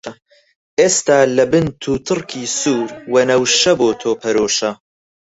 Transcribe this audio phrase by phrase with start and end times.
[0.79, 4.71] ئێستا لە بن «توتڕکی» سوور، وەنەوشە بۆ تۆ پەرۆشە!